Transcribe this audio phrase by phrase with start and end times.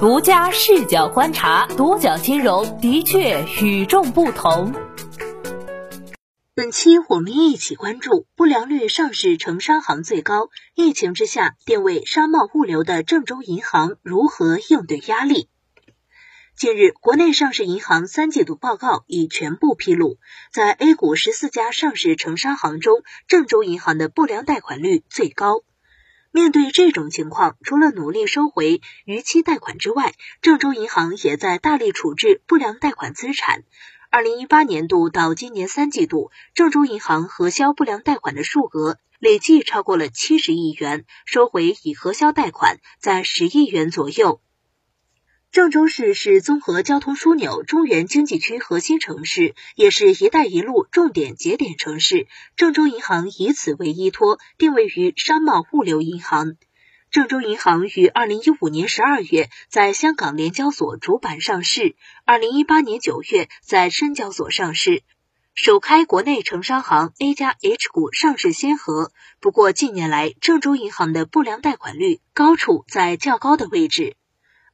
[0.00, 4.72] 独家视角观察，独角金融的确与众不同。
[6.54, 15.48] 本期我们一起关注不良率上市城商行最高，疫情之下定位商贸物流的郑州银行如何应对压力？
[16.56, 20.18] 近日，国内上市银行三季度报告已全部披露，
[20.52, 25.64] 在 A 股十四家上市城商行中，郑州银行的不良贷款率最高。
[26.30, 33.64] 面对这种情况，除了努力收回逾期贷款之外，郑州银行也在大力处置不良贷款资产。
[34.10, 44.40] 二零一八年度到今年三季度，郑州银行核销不良贷款的数额累计超过了七十亿元，收回已核销贷款在十亿元左右。
[45.50, 52.26] 郑州市是综合交通枢纽、中原经济区核心城市，也是一带一路重点节点城市。
[52.54, 56.56] 郑州银行以此为依托，定位于商贸物流银行。
[57.10, 61.96] 郑州银行于二零一五年十二月在香港联交所主板上市，
[62.26, 65.02] 二零一八年九月在深交所上市，
[65.54, 69.12] 首开国内城商行 A 加 H 股上市先河。
[69.40, 74.17] 不过近年来，郑州银行的不良贷款率高处在较高的位置。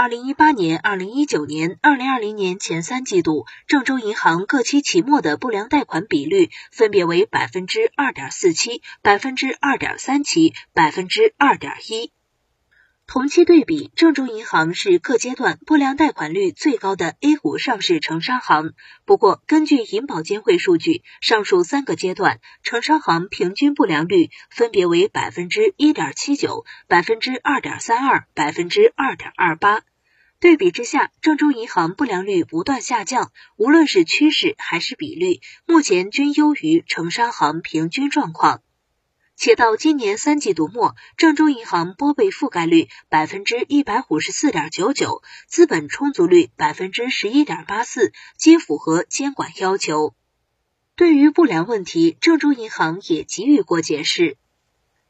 [0.00, 12.12] 二零一八年、二零一九年、二零二零年前三季度，郑州银行各期期末的不良贷款比率分别为百分之二点四七、百分之二点三七、百分之二点一。
[13.08, 18.74] 同期对比，郑州银行是各阶段不良贷款率最高的 A 股上市城商行。
[19.04, 29.80] 不过，根据银保监会数据，上述三个阶段城商行平均不良率分别为百分之一点七九、百分之二点三二、百分之二点二八。
[30.40, 38.62] 对比之下，郑州银行不良率不断下降，无论是趋势还是比率，目前均优于城商行平均状况。
[39.34, 50.14] 且到今年三季度末，郑州银行拨备覆盖率百分之一百五十四点九九，资本充足率百分之十一点八四，皆符合监管要求。
[50.94, 54.36] 对于不良问题，郑州银行也给予过解释。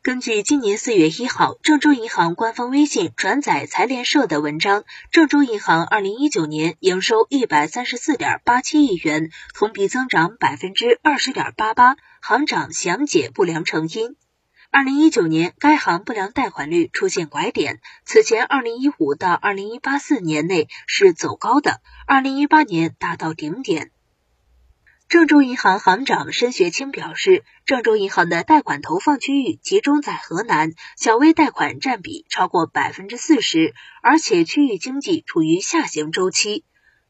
[0.09, 11.99] 根据今年四月一号郑州银行官方微信转载财联社的文章，郑州银行二零一九年营收一百三十四点八七亿元，同比增长百分之二十点八八。
[12.23, 14.17] 行长详解不良成因。
[14.71, 23.91] 二零一九年，该行不良贷款率出现拐点，此前二零一五到二零一八四年内是走高的，二零一八年达到顶点。
[25.09, 36.63] 郑州银行行长申学清表示，郑州银行的贷款投放区域集中在河南，小微贷款占比超过百分之四十，而且区域经济处于下行周期。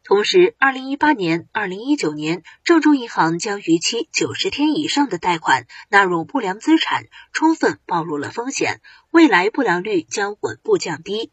[0.04, 8.80] 同时，二零一八年、二零一九年，郑州银行将逾期九十天以上的贷款纳入不良资产，充分暴露了风险，
[9.10, 11.32] 未来不良率将稳步降低。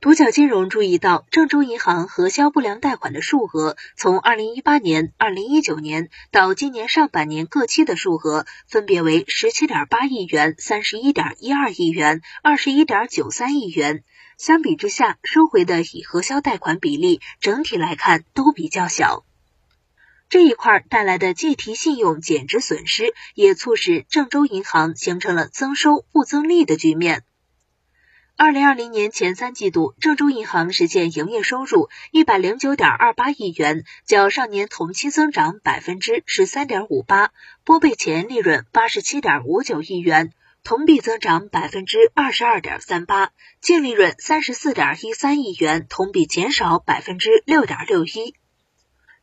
[0.00, 14.02] 独角金融注意到，郑州银行核销不良贷款的数额，从二零一八年、二零一九年到今年上半年各期的数额，分别为十七点八亿元、三十一点一二亿元、二十一点九三亿元。
[14.38, 19.26] 相比之下，收回的已核销贷款比例整体来看都比较小，
[20.30, 27.22] 这一块带来的计提信用减值损失，也促使郑州银行形成了增收不增利的局面。
[28.42, 37.32] 二零二零年前三季度，郑州银行实现营业收入一百零九点二八亿元，较上年同期增长百分之十三点五八，
[37.64, 40.32] 拨备前利润八十七点五九亿元。
[40.64, 43.28] 同比增长百分之二十二点三八，
[43.60, 48.34] 净利润三十四点一三亿元，同比减少百分之六点六一。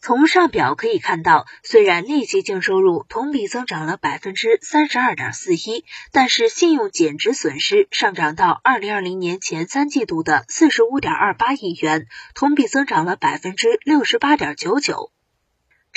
[0.07, 15.11] 从上表可以看到，虽然利息净收入同比增长了百分之三十二点四一，但是信用减值损失上涨到二零二零年前三季度的四十五点二八亿元，同比增长了百分之六十八点九九。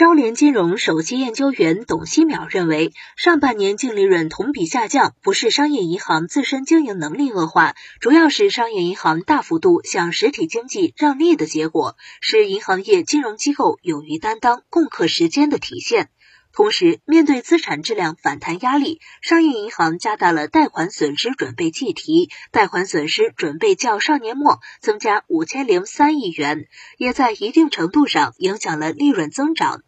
[0.01, 16.09] 招联金融首席研究员董希淼认为，上半年净利润同比下降，不是商业银行自身经营能力恶化，主要是商业银行大幅度向实体经济让利的结果，是银行业金融机构勇于担当、共克时艰的体现。
[16.55, 29.83] 同时，面对资产质量反弹压力，商业银行加大了贷款损失准备计提，贷款损失准备较上年末增加五千零三亿元，也在一定程度上影响了利润增长。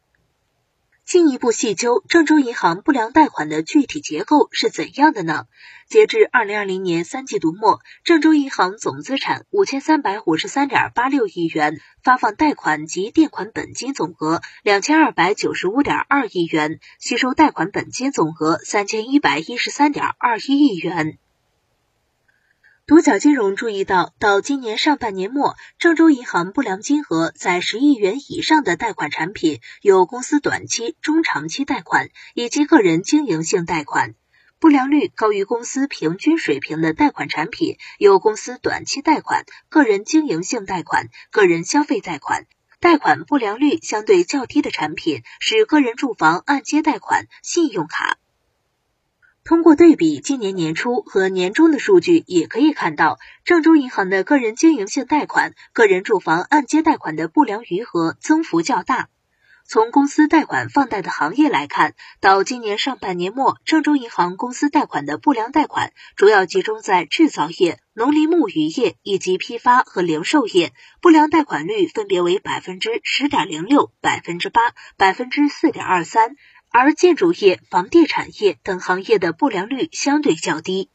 [1.04, 5.46] 进一步细究郑州银行不良贷款的具体结构是怎样的呢？
[5.88, 21.18] 截至二零二零年三季度末，郑州银行总资产五千三百五十三点八六亿元，发放贷款及垫款本金总额两千二百九十五点二亿元，吸收贷款本金总额三千一百一十三点二一亿元。
[23.02, 34.10] 独角金融注意到，到今年上半年末，郑州银行不良金额在十亿元以上的贷款产品有公司短期、中长期贷款以及个人经营性贷款；
[34.60, 42.44] 不良率高于公司平均水平的贷款产品有公司短期贷款、个人经营性贷款、个人消费贷款；
[42.78, 48.18] 贷款不良率相对较低的产品是个人住房按揭贷款、信用卡。
[49.44, 59.08] 通过对比今年年初和年中的数据，也可以看到，郑州银行的个人经营性贷款、个人住房按揭贷款的不良余额增幅较大。
[59.64, 74.60] 从公司贷款放贷的行业来看，到今年上半年末，郑州银行公司贷款的不良贷款主要集中在制造业、农林牧渔业以及批发和零售业，不良贷款率分别为百分之十点零六、百分之八、
[74.96, 76.36] 百分之四点二三。
[76.72, 80.88] 而建筑业、房地产业等行业的不良率相对较低。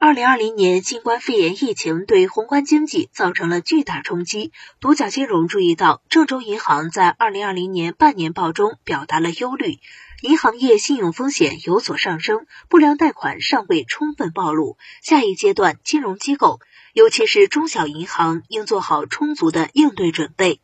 [0.00, 4.52] 二零二零年新冠肺炎疫情对宏观经济造成了巨大冲击。
[4.78, 9.78] 独角金融注意到，郑州银行在二零二零年半年报中表达了忧虑，
[10.22, 14.76] 银行业信用风险有所上升，不良贷款尚未充分暴露。
[15.02, 16.60] 下一阶段，金融机构，
[16.92, 20.60] 尤其是中小银行，应做好充足的应对准备。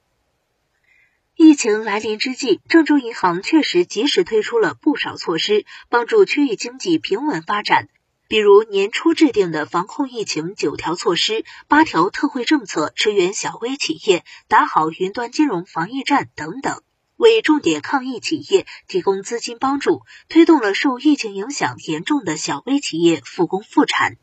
[1.36, 7.88] 疫情来临之际，郑州银行确实及时推出了不少措施，帮助区域经济平稳发展。
[8.28, 16.82] 比如年初制定的防控疫情九条措施、八条特惠政策，支援小微企业，打好云端金融防疫战等等，
[17.16, 24.16] 为重点抗疫企业提供资金帮助，推动了受疫情影响严重的小微企业复工复产。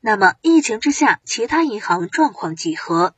[0.00, 3.14] 那么，疫情之下，其他银行状况几何？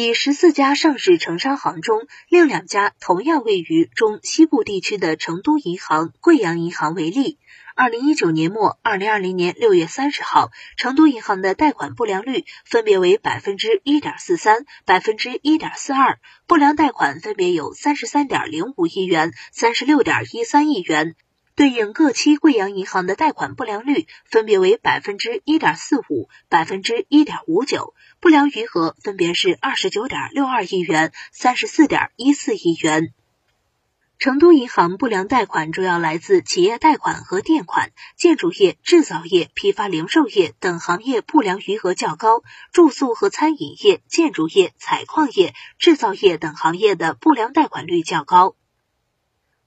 [0.00, 7.36] 以十四家上市城商行中，另两家同样位于中西部地区的成都银行、贵阳银行为例，
[7.74, 21.16] 二零一九年末、二零二零年六月三十号，成都银行的贷款不良率分别为百分之一点四三、百分之一点四二，不良贷款分别有三十三点零五亿元、三十六点一三亿元。
[21.58, 33.12] 对应各期贵阳银行的贷款不良率分别为百分之一点四五、百分之一点五九，不良余额分别是二十九点六二亿元、三十四点一四亿元。
[34.20, 48.54] 成都银行不良贷款主要来自企业贷款和垫款，建筑业、制造业、批发零售业等行业不良余额较高，住宿和餐饮业、建筑业、采矿业、制造业等行业的不良贷款率较高。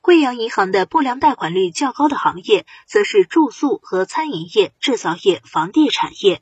[0.02, 6.42] 贵阳银行的不良贷款率较高的行业，则是住宿和餐饮业、制造业、房地产业。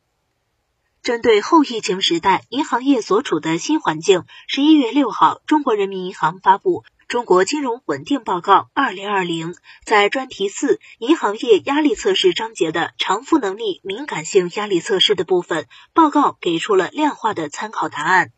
[1.01, 9.51] 针对后疫情时代银行业所处的新环境，十一月六号，中国人民银行发布《中国金融稳定报告（二零二零）》，
[9.83, 18.31] 在专题四“银行业压力测试”章节的偿付能力敏感性压力测试的部分，报告给出了量化的参考答案。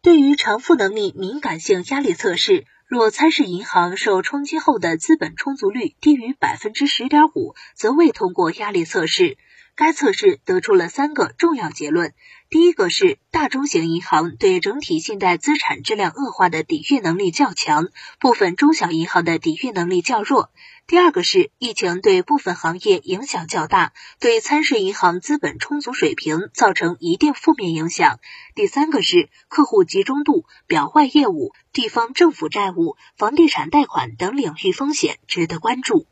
[0.00, 9.38] 对于偿付能力敏感性压力测试，若参试银行受冲击后的资本充足率低于百分之十点五，则未通过压力测试。
[9.74, 12.12] 该测试得出了三个重要结论：
[12.52, 17.88] 第一个是大中型银行对整体信贷资产质量恶化的抵御能力较强，
[18.20, 20.50] 部分中小银行的抵御能力较弱；
[20.86, 28.18] 第二个是疫情对部分行业影响较大，对参试银行资本充足水平造成一定负面影响；
[28.54, 36.06] 第三个是客户集中度、表外业务、地方政府债务、房地产贷款等领域风险值得关注。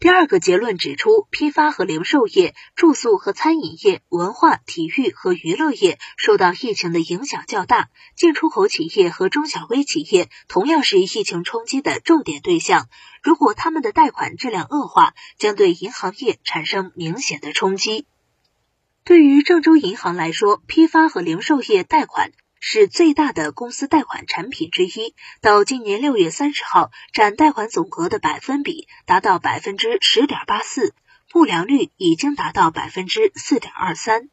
[0.00, 12.88] 第二个结论指出，批发和零售业、住宿和餐饮业、文化体育和娱乐业受到疫情的影响较大，进出口企业和中小微企业同样是疫情冲击的重点对象。
[13.22, 18.06] 如果他们的贷款质量恶化，将对银行业产生明显的冲击。
[19.04, 22.32] 对于郑州银行来说，批发和零售业贷款。
[22.62, 30.94] 是最大的公司贷款产品之一，到今年六月三十号，占贷款总额的百分比达到百分之十点八四，
[31.30, 34.28] 不良率已经达到百分之四点二三。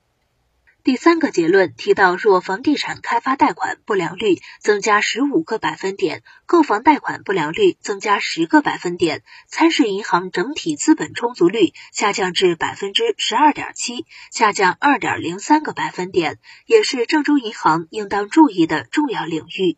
[0.87, 19.75] 第三个结论提到，若房地产开发贷款不良率增加十五个百分点，购房贷款不良率增加十个百分点，参事银行整体资本充足率下降至百分之十二点七，下降二点零三个百分点，也是郑州银行应当注意的重要领域。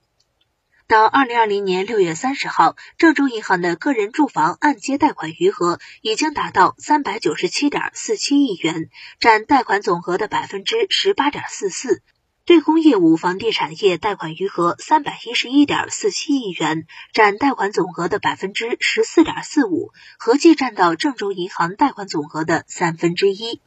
[0.89, 12.01] 到二零二零年六月三十号，郑州银行的个人住房按揭贷款余额已经达到三百九十七点四七亿元，占贷款总额的百分之十八点四四。
[12.43, 23.61] 对公业务房地产业贷款余额三百一十一点四七亿元，占贷款总额的百分之十四点四五，合计占到郑州银行贷款总额的三分之一。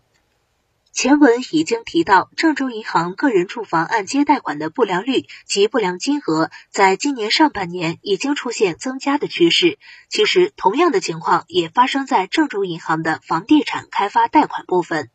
[0.92, 9.78] 前文已经提到，郑州银行个人住房按揭贷款的不良率及不良金额，在今年上半年已经出现增加的趋势。
[10.10, 15.08] 其实，同样的情况也发生在郑州银行的房地产开发贷款部分。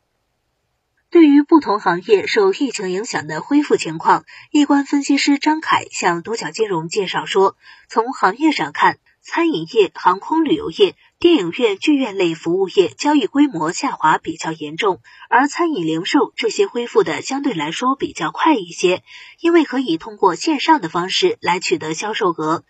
[1.12, 7.56] 对于不同行业受疫情影响的恢复情况，易观分析师张凯向独角金融介绍说，
[7.88, 8.98] 从行业上看。
[9.30, 19.04] 餐饮业、航空旅游业、电影院、剧院类服务业交易规模下滑比较严重，而餐饮零售这些恢复的相对来说比较快一些，
[19.42, 22.64] 因为可以通过线上的方式来取得销售额。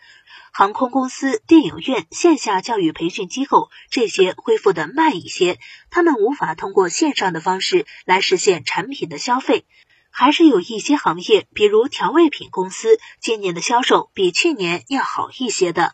[0.51, 5.59] 航空公司、电影院、线下教育培训机构这些恢复的慢一些，
[5.91, 9.65] 他们无法通过线上的方式来实现产品的消费。
[10.09, 15.93] 还是有一些行业，比如调味品公司，今年的销售比去年要好一些的。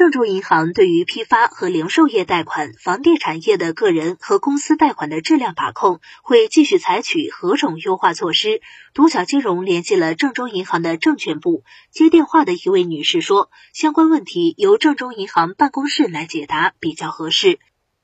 [0.00, 8.62] 郑州银行对于批发和零售业贷款、房地产业的个人和公司贷款的质量把控，会继续采取何种优化措施？
[8.94, 17.58] 独角金融联系了郑州银行的证券部，接电话的一位女士说，相关问题由郑州银行办公室来解答比较合适。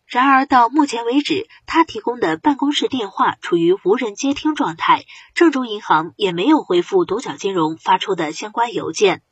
[0.07, 9.23] 然而到目前为止，她提供的办公室电话处于无人接听状态，郑州银行也没有回复独角金融发出的相关邮件。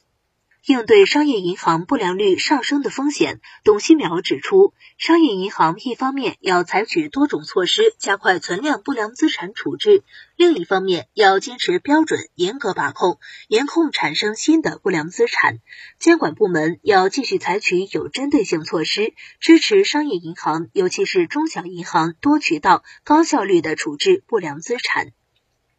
[0.67, 10.03] 应对商业银行不良率上升的风险，董希淼指出，商业银行一方面要采取多种措施加快存量不良资产处置，
[10.37, 15.59] 另一方面要坚持标准严格把控，严控产生新的不良资产。
[15.99, 25.13] 监管部门要继续采取有针对性措施，支持商业银行，尤其是中小银行多渠道、高效率的处置不良资产。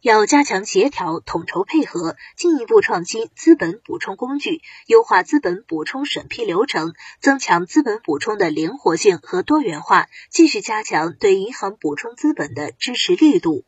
[0.06, 13.64] 要加强协调统筹配合，进一步创新资本补充工具，优化资本补充审批流程，增强资本补充的灵活性和多元化，继续加强对银行补充资本的支持力度。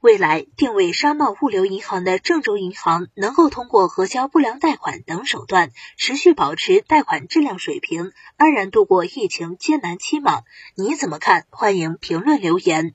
[0.00, 10.42] 未来，定位商贸物流银行的郑州银行能够通过核销不良贷款等手段，持续保持贷款质量水平，安然度过疫情艰难期吗？
[10.76, 11.46] 你怎么看？
[11.50, 12.94] 欢迎评论留言。